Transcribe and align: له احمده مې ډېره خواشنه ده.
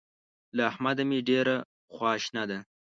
له 0.55 0.61
احمده 0.71 1.03
مې 1.09 1.19
ډېره 1.29 1.55
خواشنه 1.93 2.43
ده. 2.49 2.59